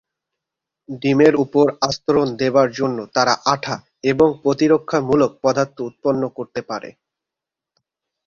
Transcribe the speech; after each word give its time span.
ডিমের 1.01 1.33
উপর 1.35 1.65
আস্তরণ 1.81 2.27
দেবার 2.41 2.67
জন্য 2.71 2.97
তারা 3.15 3.33
আঠা 3.53 3.75
এবং 4.03 4.27
প্রতিরক্ষামূলক 4.43 5.31
পদার্থ 5.43 5.77
উৎপন্ন 5.89 6.23
করতে 6.37 6.61
পারে। 6.69 6.89